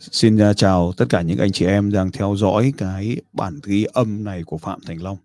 Xin 0.00 0.38
à, 0.38 0.54
chào 0.54 0.92
tất 0.96 1.04
cả 1.08 1.22
những 1.22 1.38
anh 1.38 1.52
chị 1.52 1.66
em 1.66 1.92
đang 1.92 2.10
theo 2.10 2.36
dõi 2.36 2.72
cái 2.76 3.16
bản 3.32 3.60
ghi 3.64 3.84
âm 3.92 4.24
này 4.24 4.42
của 4.42 4.58
Phạm 4.58 4.80
Thành 4.86 5.02
Long. 5.02 5.16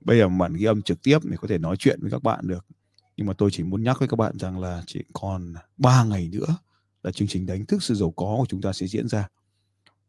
Bây 0.00 0.18
giờ 0.18 0.28
bản 0.28 0.54
ghi 0.54 0.64
âm 0.64 0.82
trực 0.82 1.02
tiếp 1.02 1.18
mình 1.24 1.38
có 1.38 1.48
thể 1.48 1.58
nói 1.58 1.76
chuyện 1.78 1.98
với 2.02 2.10
các 2.10 2.22
bạn 2.22 2.48
được. 2.48 2.66
Nhưng 3.16 3.26
mà 3.26 3.32
tôi 3.38 3.50
chỉ 3.52 3.62
muốn 3.62 3.82
nhắc 3.82 3.98
với 3.98 4.08
các 4.08 4.16
bạn 4.16 4.38
rằng 4.38 4.58
là 4.58 4.82
chỉ 4.86 5.00
còn 5.12 5.54
3 5.76 6.04
ngày 6.04 6.28
nữa 6.32 6.56
là 7.02 7.12
chương 7.12 7.28
trình 7.28 7.46
đánh 7.46 7.66
thức 7.66 7.82
sự 7.82 7.94
giàu 7.94 8.10
có 8.10 8.36
của 8.38 8.46
chúng 8.48 8.60
ta 8.60 8.72
sẽ 8.72 8.86
diễn 8.86 9.08
ra. 9.08 9.28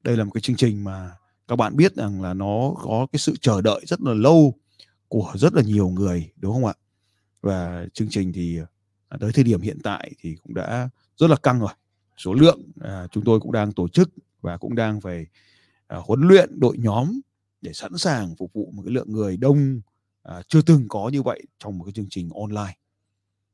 Đây 0.04 0.18
là 0.18 0.23
một 0.23 0.32
cái 0.34 0.41
chương 0.41 0.55
trình 0.55 0.84
mà 0.84 1.11
các 1.47 1.55
bạn 1.55 1.75
biết 1.75 1.95
rằng 1.95 2.21
là 2.21 2.34
nó 2.34 2.73
có 2.82 3.07
cái 3.11 3.20
sự 3.20 3.36
chờ 3.41 3.61
đợi 3.61 3.82
rất 3.88 4.02
là 4.02 4.13
lâu 4.13 4.54
của 5.07 5.32
rất 5.36 5.54
là 5.54 5.61
nhiều 5.61 5.89
người, 5.89 6.32
đúng 6.36 6.54
không 6.54 6.66
ạ? 6.66 6.73
Và 7.41 7.86
chương 7.93 8.09
trình 8.09 8.34
thì 8.34 8.59
à, 9.09 9.18
tới 9.20 9.32
thời 9.32 9.43
điểm 9.43 9.61
hiện 9.61 9.77
tại 9.84 10.11
thì 10.20 10.36
cũng 10.43 10.54
đã 10.54 10.89
rất 11.18 11.29
là 11.29 11.36
căng 11.36 11.59
rồi 11.59 11.70
số 12.18 12.34
lượng 12.34 12.61
à, 12.82 13.07
chúng 13.11 13.23
tôi 13.23 13.39
cũng 13.39 13.52
đang 13.52 13.71
tổ 13.71 13.88
chức 13.88 14.09
và 14.42 14.57
cũng 14.57 14.75
đang 14.75 15.01
phải 15.01 15.25
à, 15.87 15.97
huấn 15.97 16.21
luyện 16.21 16.60
đội 16.60 16.78
nhóm 16.78 17.19
để 17.61 17.74
sẵn 17.74 17.97
sàng 17.97 18.36
phục 18.36 18.54
vụ 18.54 18.71
một 18.74 18.83
cái 18.86 18.93
lượng 18.93 19.11
người 19.11 19.38
đông 19.38 19.82
à, 20.24 20.41
chưa 20.47 20.61
từng 20.61 20.88
có 20.88 21.10
như 21.10 21.21
vậy 21.21 21.43
trong 21.60 21.78
một 21.78 21.83
cái 21.86 21.93
chương 21.93 22.10
trình 22.10 22.29
online. 22.29 22.78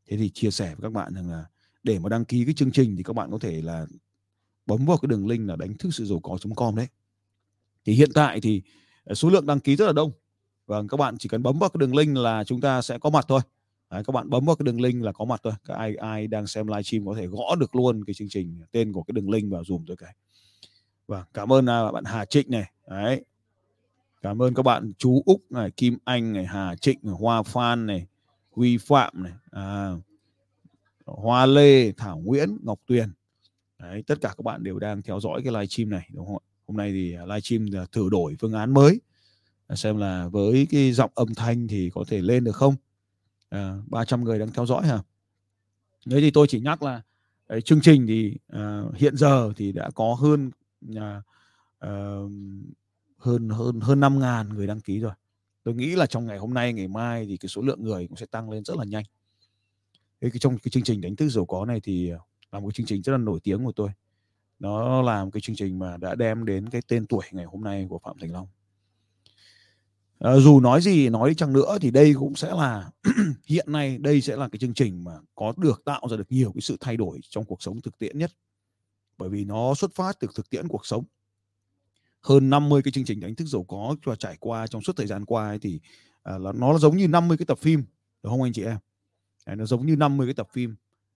Thế 0.10 0.18
thì 0.18 0.30
chia 0.30 0.52
sẻ 0.52 0.66
với 0.66 0.82
các 0.82 0.94
bạn 0.94 1.14
rằng 1.14 1.32
là 1.32 1.46
để 1.84 2.00
mà 2.00 2.10
đăng 2.10 2.26
ký 2.26 2.46
cái 2.46 2.54
chương 2.54 2.72
trình 2.72 2.96
thì 2.98 3.04
các 3.04 3.14
bạn 3.14 3.32
có 3.32 3.38
thể 3.40 3.62
là 3.62 3.86
bấm 4.66 4.86
vào 4.86 4.98
cái 4.98 5.08
đường 5.08 5.28
link 5.28 5.48
là 5.48 5.56
đánh 5.56 5.78
thức 5.78 5.90
sự 5.94 6.06
giàu 6.06 6.20
có.com 6.20 6.76
đấy. 6.76 6.88
Thì 7.86 7.94
hiện 7.94 8.10
tại 8.14 8.42
thì 8.42 8.62
à, 9.06 9.14
số 9.14 9.30
lượng 9.30 9.46
đăng 9.46 9.60
ký 9.60 9.76
rất 9.76 9.86
là 9.86 9.94
đông. 9.94 10.12
Và 10.66 10.84
các 10.90 10.98
bạn 10.98 11.18
chỉ 11.18 11.30
cần 11.30 11.44
bấm 11.44 11.60
vào 11.60 11.70
cái 11.70 11.80
đường 11.80 11.96
link 11.96 12.18
là 12.18 12.44
chúng 12.44 12.62
ta 12.62 12.82
sẽ 12.82 12.98
có 13.00 13.10
mặt 13.10 13.26
thôi. 13.28 13.42
Đấy, 13.92 14.04
các 14.08 14.12
bạn 14.12 14.30
bấm 14.30 14.46
vào 14.46 14.56
cái 14.56 14.64
đường 14.64 14.82
link 14.82 15.04
là 15.04 15.12
có 15.12 15.26
mặt 15.26 15.42
thôi. 15.44 15.54
Các 15.66 15.74
ai 15.74 15.96
ai 15.96 16.28
đang 16.28 16.48
xem 16.48 16.68
livestream 16.68 17.06
có 17.06 17.16
thể 17.16 17.28
gõ 17.28 17.56
được 17.60 17.76
luôn 17.76 18.04
cái 18.04 18.14
chương 18.14 18.30
trình 18.30 18.62
tên 18.72 18.94
của 18.94 19.04
cái 19.04 19.14
đường 19.14 19.30
link 19.30 19.52
vào 19.52 19.64
dùm 19.64 19.86
tôi 19.88 19.98
cái. 19.98 20.16
Và 21.08 21.18
vâng, 21.18 21.26
cảm 21.34 21.54
ơn 21.54 21.66
à, 21.70 21.92
bạn 21.92 22.04
Hà 22.04 22.26
Trịnh 22.26 22.52
này. 22.52 22.72
Đấy. 22.90 23.26
Cảm 24.22 24.42
ơn 24.42 24.54
các 24.54 24.64
bạn 24.64 24.94
chú 24.98 25.22
Úc 25.26 25.52
này, 25.52 25.72
Kim 25.72 25.98
Anh 26.04 26.34
này, 26.34 26.46
Hà 26.46 26.76
Trịnh, 26.76 27.00
Hoa 27.04 27.44
Phan 27.44 27.86
này, 27.86 28.08
Huy 28.52 28.78
Phạm 28.78 29.24
này, 29.24 29.34
à, 29.52 29.92
Hoa 31.06 31.46
Lê, 31.46 31.92
Thảo 31.92 32.20
Nguyễn, 32.20 32.58
Ngọc 32.62 32.80
Tuyền. 32.88 33.12
Đấy, 33.80 34.04
tất 34.08 34.22
cả 34.22 34.30
các 34.38 34.44
bạn 34.44 34.64
đều 34.64 34.80
đang 34.80 35.02
theo 35.02 35.20
dõi 35.20 35.42
cái 35.44 35.54
livestream 35.54 35.90
này 35.90 36.10
đúng 36.14 36.26
không 36.26 36.38
ạ? 36.38 36.46
Hôm 36.68 36.78
nay 36.78 36.92
thì 36.92 37.14
à, 37.14 37.26
livestream 37.26 37.88
thử 37.92 38.10
đổi 38.10 38.36
phương 38.40 38.54
án 38.54 38.74
mới 38.74 39.02
xem 39.76 39.98
là 39.98 40.28
với 40.28 40.68
cái 40.72 40.92
giọng 40.92 41.12
âm 41.16 41.36
thanh 41.36 41.68
thì 41.68 41.90
có 41.94 42.04
thể 42.08 42.22
lên 42.22 42.44
được 42.44 42.56
không 42.56 42.76
Ờ, 43.52 43.60
à, 43.60 43.78
300 43.88 44.24
người 44.24 44.40
đang 44.40 44.52
theo 44.52 44.66
dõi 44.66 44.88
hả? 44.88 45.00
Đấy 46.06 46.22
thì 46.22 46.32
tôi 46.32 46.48
chỉ 46.48 46.60
nhắc 46.60 46.84
là 46.84 47.02
đấy, 47.50 47.62
chương 47.62 47.82
trình 47.82 48.08
thì 48.08 48.38
uh, 48.56 48.96
hiện 48.96 49.18
giờ 49.18 49.54
thì 49.56 49.72
đã 49.72 49.90
có 49.96 50.14
hơn 50.14 50.52
uh, 50.90 51.24
hơn 53.18 53.50
hơn 53.50 53.80
hơn 53.82 54.00
năm 54.00 54.20
ngàn 54.20 54.50
người 54.50 54.68
đăng 54.68 54.80
ký 54.80 55.00
rồi. 55.00 55.12
Tôi 55.64 55.76
nghĩ 55.76 55.96
là 55.96 56.06
trong 56.06 56.26
ngày 56.26 56.38
hôm 56.38 56.54
nay 56.54 56.74
ngày 56.74 56.88
mai 56.88 57.26
thì 57.26 57.38
cái 57.38 57.50
số 57.50 57.62
lượng 57.62 57.84
người 57.84 58.08
cũng 58.08 58.18
sẽ 58.18 58.26
tăng 58.26 58.50
lên 58.50 58.64
rất 58.64 58.78
là 58.78 58.84
nhanh. 58.84 59.04
Thế 60.22 60.30
cái 60.30 60.40
trong 60.40 60.58
cái 60.58 60.70
chương 60.72 60.84
trình 60.84 61.02
đánh 61.02 61.16
thức 61.16 61.30
giàu 61.30 61.46
có 61.46 61.66
này 61.66 61.80
thì 61.84 62.12
là 62.52 62.60
một 62.60 62.74
chương 62.74 62.86
trình 62.86 63.02
rất 63.02 63.12
là 63.12 63.18
nổi 63.18 63.40
tiếng 63.44 63.66
của 63.66 63.72
tôi. 63.72 63.90
Nó 64.60 65.02
là 65.02 65.24
một 65.24 65.30
cái 65.34 65.42
chương 65.42 65.56
trình 65.56 65.80
mà 65.80 65.98
đã 65.98 66.16
đem 66.16 66.46
đến 66.46 66.70
cái 66.70 66.82
tên 66.88 67.06
tuổi 67.06 67.26
ngày 67.32 67.46
hôm 67.46 67.64
nay 67.64 67.86
của 67.90 68.00
phạm 68.00 68.18
thành 68.20 68.32
long 68.32 68.48
à, 70.22 70.38
dù 70.38 70.60
nói 70.60 70.82
gì 70.82 71.10
nói 71.10 71.30
đi 71.30 71.36
chăng 71.36 71.54
nữa 71.54 71.78
thì 71.82 71.92
đây 71.92 72.14
cũng 72.14 72.36
sẽ 72.36 72.52
là 72.52 72.92
hiện 73.46 73.72
nay 73.72 73.98
đây 73.98 74.22
sẽ 74.22 74.36
là 74.36 74.50
cái 74.50 74.60
chương 74.60 74.74
trình 74.74 75.04
mà 75.04 75.12
có 75.36 75.54
được 75.58 75.82
tạo 75.86 76.02
ra 76.12 76.18
được 76.18 76.32
nhiều 76.32 76.52
cái 76.54 76.62
sự 76.62 76.78
thay 76.80 76.98
đổi 76.98 77.20
trong 77.30 77.46
cuộc 77.46 77.62
sống 77.62 77.82
thực 77.82 77.98
tiễn 77.98 78.18
nhất. 78.18 78.32
Bởi 79.18 79.30
vì 79.30 79.46
nó 79.46 79.74
xuất 79.76 79.96
phát 79.96 80.20
từ 80.20 80.28
thực 80.36 80.50
tiễn 80.50 80.68
cuộc 80.68 80.86
sống. 80.86 81.04
Hơn 82.22 82.50
50 82.50 82.82
cái 82.82 82.92
chương 82.92 83.06
trình 83.06 83.20
đánh 83.20 83.36
thức 83.36 83.46
giàu 83.46 83.64
có 83.64 83.96
cho 84.06 84.16
trải 84.16 84.38
qua 84.40 84.68
trong 84.68 84.82
suốt 84.82 84.98
thời 84.98 85.08
gian 85.08 85.26
qua 85.26 85.48
ấy 85.48 85.60
thì 85.60 85.80
à, 86.24 86.38
là 86.38 86.52
nó 86.52 86.78
giống 86.78 86.98
như 86.98 87.08
50 87.08 87.38
cái 87.38 87.46
tập 87.46 87.60
phim 87.60 87.84
đúng 88.24 88.32
không 88.32 88.44
anh 88.44 88.54
chị 88.54 88.64
em? 88.64 88.78
Đấy, 89.46 89.56
nó 89.56 89.66
giống 89.66 89.86
như 89.86 89.96
50 89.96 90.28
cái 90.28 90.34
tập 90.34 90.48
phim. 90.54 90.76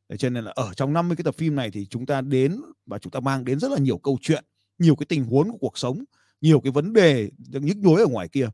Để 0.10 0.18
cho 0.18 0.30
nên 0.30 0.44
là 0.44 0.52
ở 0.56 0.74
trong 0.74 0.94
50 0.94 1.16
cái 1.16 1.24
tập 1.24 1.36
phim 1.36 1.56
này 1.56 1.72
thì 1.72 1.86
chúng 1.86 2.06
ta 2.06 2.22
đến 2.22 2.62
và 2.86 3.00
chúng 3.00 3.12
ta 3.12 3.20
mang 3.20 3.46
đến 3.46 3.60
rất 3.60 3.72
là 3.72 3.78
nhiều 3.78 3.98
câu 3.98 4.18
chuyện 4.22 4.46
nhiều 4.80 4.96
cái 4.96 5.06
tình 5.06 5.26
huống 5.26 5.52
của 5.52 5.58
cuộc 5.58 5.78
sống 5.78 6.04
nhiều 6.42 6.60
cái 6.60 6.72
vấn 6.72 6.94
đề 6.94 7.30
nhức 7.52 7.78
nhối 7.78 8.02
ở 8.02 8.08
ngoài 8.08 8.28
kia 8.28 8.50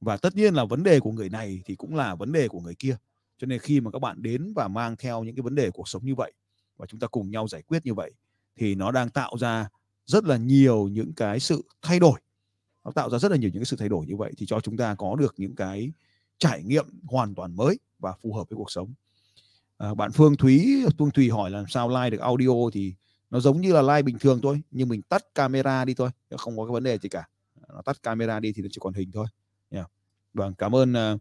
và 0.00 0.16
tất 0.16 0.36
nhiên 0.36 0.54
là 0.54 0.64
vấn 0.64 0.82
đề 0.82 1.00
của 1.00 1.12
người 1.12 1.28
này 1.28 1.62
thì 1.64 1.74
cũng 1.74 1.94
là 1.94 2.14
vấn 2.14 2.32
đề 2.32 2.48
của 2.48 2.60
người 2.60 2.74
kia. 2.74 2.96
Cho 3.38 3.46
nên 3.46 3.58
khi 3.58 3.80
mà 3.80 3.90
các 3.90 3.98
bạn 3.98 4.22
đến 4.22 4.52
và 4.56 4.68
mang 4.68 4.96
theo 4.96 5.24
những 5.24 5.36
cái 5.36 5.42
vấn 5.42 5.54
đề 5.54 5.70
cuộc 5.70 5.88
sống 5.88 6.04
như 6.04 6.14
vậy 6.14 6.32
và 6.76 6.86
chúng 6.86 7.00
ta 7.00 7.06
cùng 7.06 7.30
nhau 7.30 7.48
giải 7.48 7.62
quyết 7.62 7.86
như 7.86 7.94
vậy 7.94 8.12
thì 8.56 8.74
nó 8.74 8.90
đang 8.90 9.10
tạo 9.10 9.38
ra 9.38 9.68
rất 10.06 10.24
là 10.24 10.36
nhiều 10.36 10.88
những 10.88 11.12
cái 11.12 11.40
sự 11.40 11.62
thay 11.82 11.98
đổi. 12.00 12.20
Nó 12.84 12.90
tạo 12.90 13.10
ra 13.10 13.18
rất 13.18 13.30
là 13.30 13.36
nhiều 13.36 13.50
những 13.50 13.60
cái 13.60 13.66
sự 13.66 13.76
thay 13.76 13.88
đổi 13.88 14.06
như 14.06 14.16
vậy 14.16 14.32
thì 14.38 14.46
cho 14.46 14.60
chúng 14.60 14.76
ta 14.76 14.94
có 14.94 15.16
được 15.16 15.34
những 15.36 15.54
cái 15.54 15.92
trải 16.38 16.62
nghiệm 16.62 16.86
hoàn 17.04 17.34
toàn 17.34 17.56
mới 17.56 17.78
và 17.98 18.12
phù 18.22 18.34
hợp 18.34 18.48
với 18.48 18.56
cuộc 18.56 18.70
sống. 18.70 18.94
À, 19.78 19.94
bạn 19.94 20.12
Phương 20.12 20.36
Thúy 20.36 20.84
Phương 20.98 21.10
Thùy 21.10 21.30
hỏi 21.30 21.50
làm 21.50 21.64
sao 21.68 21.88
like 21.88 22.10
được 22.10 22.20
audio 22.20 22.70
thì 22.72 22.94
nó 23.30 23.40
giống 23.40 23.60
như 23.60 23.72
là 23.72 23.82
like 23.82 24.02
bình 24.02 24.18
thường 24.18 24.40
thôi 24.42 24.62
nhưng 24.70 24.88
mình 24.88 25.02
tắt 25.02 25.34
camera 25.34 25.84
đi 25.84 25.94
thôi 25.94 26.10
không 26.36 26.56
có 26.56 26.64
cái 26.64 26.72
vấn 26.72 26.82
đề 26.82 26.98
gì 26.98 27.08
cả. 27.08 27.28
Nó 27.68 27.82
tắt 27.82 28.02
camera 28.02 28.40
đi 28.40 28.52
thì 28.52 28.62
nó 28.62 28.68
chỉ 28.72 28.78
còn 28.80 28.94
hình 28.94 29.10
thôi 29.12 29.26
vâng 30.34 30.54
cảm 30.54 30.74
ơn 30.74 30.92
uh, 30.92 31.20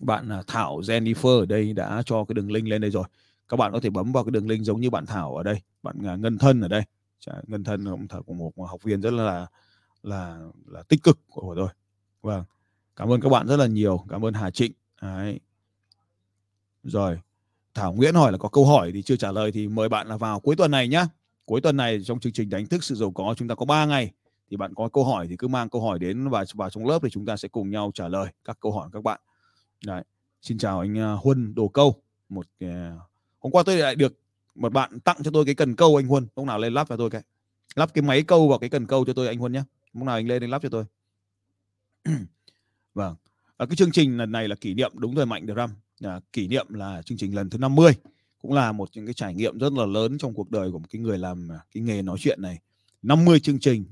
bạn 0.00 0.28
à, 0.28 0.42
Thảo 0.46 0.80
Jennifer 0.80 1.40
ở 1.40 1.46
đây 1.46 1.72
đã 1.72 2.02
cho 2.06 2.24
cái 2.24 2.34
đường 2.34 2.52
link 2.52 2.68
lên 2.68 2.80
đây 2.80 2.90
rồi. 2.90 3.04
Các 3.48 3.56
bạn 3.56 3.72
có 3.72 3.80
thể 3.80 3.90
bấm 3.90 4.12
vào 4.12 4.24
cái 4.24 4.30
đường 4.30 4.48
link 4.48 4.64
giống 4.64 4.80
như 4.80 4.90
bạn 4.90 5.06
Thảo 5.06 5.36
ở 5.36 5.42
đây 5.42 5.60
bạn 5.82 5.96
uh, 5.98 6.20
Ngân 6.20 6.38
Thân 6.38 6.60
ở 6.60 6.68
đây. 6.68 6.82
Ngân 7.46 7.64
Thân 7.64 7.84
cũng 7.84 8.08
thật 8.08 8.20
của 8.26 8.34
một 8.34 8.52
học 8.68 8.82
viên 8.82 9.00
rất 9.00 9.12
là 9.12 9.46
là 10.02 10.38
là 10.66 10.82
tích 10.82 11.02
cực 11.02 11.18
của 11.30 11.54
tôi 11.56 11.68
vâng 12.22 12.44
cảm 12.96 13.12
ơn 13.12 13.20
các 13.20 13.28
bạn 13.28 13.46
rất 13.46 13.56
là 13.56 13.66
nhiều. 13.66 14.04
Cảm 14.08 14.24
ơn 14.24 14.34
Hà 14.34 14.50
Trịnh. 14.50 14.72
Đấy. 15.02 15.40
rồi 16.84 17.18
Thảo 17.74 17.92
Nguyễn 17.92 18.14
hỏi 18.14 18.32
là 18.32 18.38
có 18.38 18.48
câu 18.48 18.66
hỏi 18.66 18.90
thì 18.94 19.02
chưa 19.02 19.16
trả 19.16 19.32
lời 19.32 19.52
thì 19.52 19.68
mời 19.68 19.88
bạn 19.88 20.08
là 20.08 20.16
vào 20.16 20.40
cuối 20.40 20.56
tuần 20.56 20.70
này 20.70 20.88
nhá. 20.88 21.06
Cuối 21.44 21.60
tuần 21.60 21.76
này 21.76 22.00
trong 22.04 22.20
chương 22.20 22.32
trình 22.32 22.50
đánh 22.50 22.66
thức 22.66 22.84
sự 22.84 22.94
giàu 22.94 23.10
có 23.10 23.34
chúng 23.38 23.48
ta 23.48 23.54
có 23.54 23.66
3 23.66 23.84
ngày 23.84 24.12
thì 24.50 24.56
bạn 24.56 24.74
có 24.74 24.88
câu 24.88 25.04
hỏi 25.04 25.26
thì 25.28 25.36
cứ 25.36 25.48
mang 25.48 25.68
câu 25.68 25.82
hỏi 25.82 25.98
đến 25.98 26.28
và 26.28 26.44
vào 26.54 26.70
trong 26.70 26.86
lớp 26.86 26.98
thì 27.02 27.10
chúng 27.10 27.26
ta 27.26 27.36
sẽ 27.36 27.48
cùng 27.48 27.70
nhau 27.70 27.90
trả 27.94 28.08
lời 28.08 28.26
các 28.44 28.58
câu 28.60 28.72
hỏi 28.72 28.88
của 28.88 28.98
các 28.98 29.04
bạn. 29.04 29.20
Đấy. 29.84 30.02
Xin 30.42 30.58
chào 30.58 30.80
anh 30.80 30.98
à, 30.98 31.12
Huân 31.12 31.54
Đồ 31.54 31.68
Câu. 31.68 32.02
Một 32.28 32.46
à, 32.60 32.96
hôm 33.38 33.52
qua 33.52 33.62
tôi 33.66 33.76
lại 33.76 33.94
được 33.94 34.18
một 34.54 34.72
bạn 34.72 35.00
tặng 35.00 35.16
cho 35.24 35.30
tôi 35.30 35.44
cái 35.44 35.54
cần 35.54 35.76
câu 35.76 35.96
anh 35.96 36.06
Huân. 36.06 36.26
Lúc 36.36 36.46
nào 36.46 36.58
lên 36.58 36.74
lắp 36.74 36.88
cho 36.88 36.96
tôi 36.96 37.10
cái. 37.10 37.22
Lắp 37.74 37.94
cái 37.94 38.02
máy 38.02 38.22
câu 38.22 38.48
vào 38.48 38.58
cái 38.58 38.70
cần 38.70 38.86
câu 38.86 39.04
cho 39.04 39.12
tôi 39.12 39.26
anh 39.26 39.38
Huân 39.38 39.52
nhé. 39.52 39.62
Lúc 39.92 40.04
nào 40.04 40.14
anh 40.14 40.26
lên 40.26 40.42
anh 40.42 40.50
lắp 40.50 40.62
cho 40.62 40.68
tôi. 40.68 40.84
vâng. 42.94 43.16
à, 43.56 43.66
cái 43.66 43.76
chương 43.76 43.92
trình 43.92 44.16
lần 44.16 44.32
này 44.32 44.48
là 44.48 44.56
kỷ 44.56 44.74
niệm 44.74 44.92
đúng 44.94 45.14
rồi 45.14 45.26
Mạnh 45.26 45.46
Drum. 45.46 45.70
À, 46.00 46.20
kỷ 46.32 46.48
niệm 46.48 46.66
là 46.68 47.02
chương 47.02 47.18
trình 47.18 47.34
lần 47.34 47.50
thứ 47.50 47.58
50 47.58 47.92
cũng 48.38 48.52
là 48.52 48.72
một 48.72 48.88
những 48.92 49.06
cái 49.06 49.14
trải 49.14 49.34
nghiệm 49.34 49.58
rất 49.58 49.72
là 49.72 49.86
lớn 49.86 50.18
trong 50.18 50.34
cuộc 50.34 50.50
đời 50.50 50.70
của 50.70 50.78
một 50.78 50.86
cái 50.90 51.02
người 51.02 51.18
làm 51.18 51.52
à, 51.52 51.58
cái 51.74 51.82
nghề 51.82 52.02
nói 52.02 52.16
chuyện 52.20 52.42
này 52.42 52.58
50 53.02 53.40
chương 53.40 53.58
trình 53.60 53.84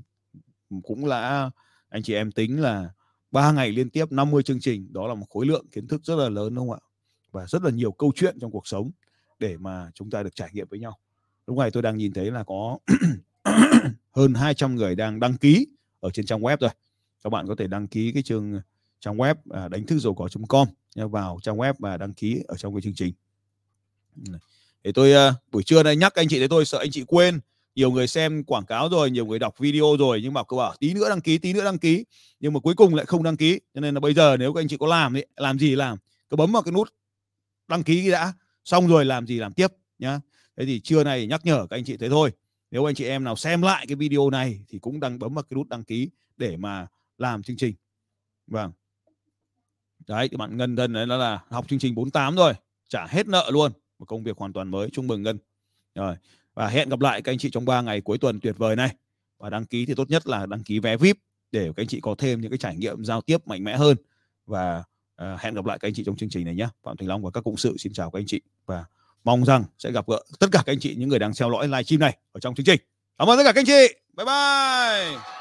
cũng 0.81 1.05
là 1.05 1.51
anh 1.89 2.03
chị 2.03 2.13
em 2.13 2.31
tính 2.31 2.61
là 2.61 2.89
ba 3.31 3.51
ngày 3.51 3.71
liên 3.71 3.89
tiếp 3.89 4.11
50 4.11 4.43
chương 4.43 4.59
trình 4.59 4.93
đó 4.93 5.07
là 5.07 5.13
một 5.13 5.25
khối 5.29 5.45
lượng 5.45 5.65
kiến 5.71 5.87
thức 5.87 6.01
rất 6.03 6.15
là 6.15 6.29
lớn 6.29 6.55
đúng 6.55 6.69
không 6.69 6.79
ạ? 6.79 6.83
Và 7.31 7.45
rất 7.47 7.63
là 7.63 7.71
nhiều 7.71 7.91
câu 7.91 8.11
chuyện 8.15 8.37
trong 8.41 8.51
cuộc 8.51 8.67
sống 8.67 8.91
để 9.39 9.57
mà 9.57 9.91
chúng 9.93 10.09
ta 10.09 10.23
được 10.23 10.35
trải 10.35 10.49
nghiệm 10.53 10.67
với 10.69 10.79
nhau. 10.79 10.97
Lúc 11.47 11.57
này 11.57 11.71
tôi 11.71 11.83
đang 11.83 11.97
nhìn 11.97 12.13
thấy 12.13 12.31
là 12.31 12.43
có 12.43 12.77
hơn 14.11 14.33
200 14.33 14.75
người 14.75 14.95
đang 14.95 15.19
đăng 15.19 15.37
ký 15.37 15.67
ở 15.99 16.09
trên 16.09 16.25
trang 16.25 16.41
web 16.41 16.57
rồi. 16.59 16.69
Các 17.23 17.29
bạn 17.29 17.47
có 17.47 17.55
thể 17.55 17.67
đăng 17.67 17.87
ký 17.87 18.11
cái 18.11 18.23
chương 18.23 18.61
trang 18.99 19.17
web 19.17 19.35
à, 19.49 19.67
đánh 19.67 19.85
thức 19.85 19.99
giàu 19.99 20.13
có.com 20.13 20.67
vào 20.95 21.39
trang 21.43 21.57
web 21.57 21.73
và 21.79 21.97
đăng 21.97 22.13
ký 22.13 22.43
ở 22.47 22.55
trong 22.57 22.73
cái 22.73 22.81
chương 22.81 22.93
trình. 22.93 23.13
Để 24.83 24.91
tôi 24.91 25.29
uh, 25.29 25.35
buổi 25.51 25.63
trưa 25.63 25.83
đây 25.83 25.95
nhắc 25.95 26.15
anh 26.15 26.27
chị 26.27 26.39
để 26.39 26.47
tôi 26.47 26.65
sợ 26.65 26.77
anh 26.77 26.91
chị 26.91 27.03
quên 27.07 27.39
nhiều 27.75 27.91
người 27.91 28.07
xem 28.07 28.43
quảng 28.43 28.65
cáo 28.65 28.89
rồi 28.89 29.11
nhiều 29.11 29.25
người 29.25 29.39
đọc 29.39 29.59
video 29.59 29.85
rồi 29.99 30.19
nhưng 30.23 30.33
mà 30.33 30.43
cứ 30.43 30.57
bảo 30.57 30.75
tí 30.79 30.93
nữa 30.93 31.09
đăng 31.09 31.21
ký 31.21 31.37
tí 31.37 31.53
nữa 31.53 31.63
đăng 31.63 31.77
ký 31.77 32.05
nhưng 32.39 32.53
mà 32.53 32.59
cuối 32.59 32.73
cùng 32.75 32.95
lại 32.95 33.05
không 33.05 33.23
đăng 33.23 33.37
ký. 33.37 33.59
Cho 33.73 33.81
nên 33.81 33.93
là 33.93 33.99
bây 33.99 34.13
giờ 34.13 34.37
nếu 34.37 34.53
các 34.53 34.61
anh 34.61 34.67
chị 34.67 34.77
có 34.77 34.87
làm 34.87 35.15
ấy, 35.15 35.27
làm 35.35 35.59
gì 35.59 35.75
làm 35.75 35.97
cứ 36.29 36.37
bấm 36.37 36.51
vào 36.51 36.61
cái 36.61 36.71
nút 36.71 36.93
đăng 37.67 37.83
ký 37.83 38.11
đã 38.11 38.33
xong 38.65 38.87
rồi 38.87 39.05
làm 39.05 39.27
gì 39.27 39.39
làm 39.39 39.53
tiếp 39.53 39.67
nhá. 39.99 40.19
Thế 40.57 40.65
thì 40.65 40.79
trưa 40.79 41.03
này 41.03 41.27
nhắc 41.27 41.45
nhở 41.45 41.67
các 41.69 41.77
anh 41.77 41.83
chị 41.83 41.97
thế 41.97 42.09
thôi. 42.09 42.31
Nếu 42.71 42.85
anh 42.85 42.95
chị 42.95 43.05
em 43.05 43.23
nào 43.23 43.35
xem 43.35 43.61
lại 43.61 43.85
cái 43.87 43.95
video 43.95 44.29
này 44.29 44.59
thì 44.67 44.79
cũng 44.79 44.99
đăng 44.99 45.19
bấm 45.19 45.33
vào 45.33 45.43
cái 45.43 45.55
nút 45.55 45.69
đăng 45.69 45.83
ký 45.83 46.09
để 46.37 46.57
mà 46.57 46.87
làm 47.17 47.43
chương 47.43 47.57
trình. 47.57 47.75
Vâng. 48.47 48.71
Đấy 50.07 50.29
thì 50.29 50.37
bạn 50.37 50.57
ngân 50.57 50.75
thân 50.75 50.93
đấy 50.93 51.05
đó 51.05 51.17
là 51.17 51.39
học 51.49 51.65
chương 51.69 51.79
trình 51.79 51.95
48 51.95 52.35
rồi 52.35 52.53
trả 52.89 53.07
hết 53.07 53.27
nợ 53.27 53.49
luôn 53.53 53.71
một 53.99 54.05
công 54.05 54.23
việc 54.23 54.37
hoàn 54.37 54.53
toàn 54.53 54.71
mới 54.71 54.89
chúc 54.89 55.05
mừng 55.05 55.23
ngân. 55.23 55.37
Rồi 55.95 56.15
và 56.55 56.67
hẹn 56.67 56.89
gặp 56.89 56.99
lại 56.99 57.21
các 57.21 57.31
anh 57.31 57.37
chị 57.37 57.49
trong 57.49 57.65
3 57.65 57.81
ngày 57.81 58.01
cuối 58.01 58.17
tuần 58.17 58.39
tuyệt 58.39 58.57
vời 58.57 58.75
này. 58.75 58.95
Và 59.39 59.49
đăng 59.49 59.65
ký 59.65 59.85
thì 59.85 59.93
tốt 59.93 60.09
nhất 60.09 60.27
là 60.27 60.45
đăng 60.45 60.63
ký 60.63 60.79
vé 60.79 60.97
VIP 60.97 61.17
để 61.51 61.65
các 61.75 61.83
anh 61.83 61.87
chị 61.87 61.99
có 62.01 62.15
thêm 62.17 62.41
những 62.41 62.51
cái 62.51 62.57
trải 62.57 62.75
nghiệm 62.75 63.05
giao 63.05 63.21
tiếp 63.21 63.47
mạnh 63.47 63.63
mẽ 63.63 63.77
hơn. 63.77 63.97
Và 64.45 64.83
uh, 65.21 65.39
hẹn 65.39 65.53
gặp 65.53 65.65
lại 65.65 65.79
các 65.79 65.87
anh 65.87 65.93
chị 65.93 66.03
trong 66.05 66.15
chương 66.15 66.29
trình 66.29 66.45
này 66.45 66.55
nhé 66.55 66.67
Phạm 66.83 66.97
Thành 66.97 67.07
Long 67.07 67.23
và 67.23 67.31
các 67.33 67.43
cộng 67.43 67.57
sự 67.57 67.77
xin 67.77 67.93
chào 67.93 68.11
các 68.11 68.19
anh 68.19 68.25
chị. 68.27 68.41
Và 68.65 68.85
mong 69.23 69.45
rằng 69.45 69.63
sẽ 69.79 69.91
gặp 69.91 70.07
gỡ 70.07 70.23
tất 70.39 70.47
cả 70.51 70.63
các 70.65 70.73
anh 70.73 70.79
chị 70.79 70.95
những 70.95 71.09
người 71.09 71.19
đang 71.19 71.31
theo 71.39 71.51
dõi 71.51 71.67
livestream 71.67 71.99
này 71.99 72.17
ở 72.31 72.39
trong 72.39 72.55
chương 72.55 72.65
trình. 72.65 72.79
Cảm 73.17 73.29
ơn 73.29 73.37
tất 73.37 73.43
cả 73.43 73.51
các 73.51 73.61
anh 73.61 73.65
chị. 73.65 73.95
Bye 74.17 74.25
bye. 74.25 75.34